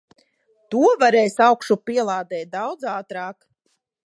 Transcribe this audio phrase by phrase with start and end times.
[0.75, 3.41] To varēs augšupielādēt daudz ātrāk.